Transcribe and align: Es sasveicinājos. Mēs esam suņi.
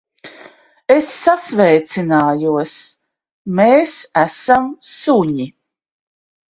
Es 0.95 1.11
sasveicinājos. 1.25 2.73
Mēs 3.61 3.95
esam 4.27 4.69
suņi. 4.99 5.51